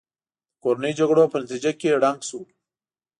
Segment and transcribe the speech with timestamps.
[0.53, 2.41] د کورنیو جګړو په نتیجه کې ړنګ شو.